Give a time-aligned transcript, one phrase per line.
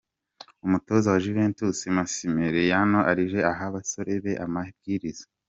[0.65, 5.25] Umutoza wa Juventus Massimiliano Allegri aha abasore be amabwiriza.